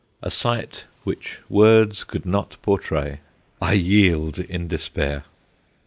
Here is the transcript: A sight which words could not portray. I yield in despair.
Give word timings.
A 0.23 0.31
sight 0.31 0.85
which 1.03 1.37
words 1.47 2.03
could 2.03 2.25
not 2.25 2.57
portray. 2.63 3.19
I 3.61 3.73
yield 3.73 4.39
in 4.39 4.67
despair. 4.67 5.25